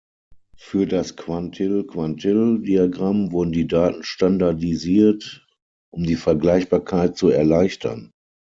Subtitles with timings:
[0.57, 5.47] Für das Quantil-Quantil-Diagramm wurden die Daten standardisiert,
[5.91, 8.09] um die Vergleichbarkeit zu erleichtern.